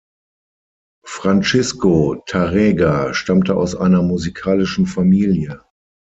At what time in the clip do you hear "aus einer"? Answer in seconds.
3.55-4.01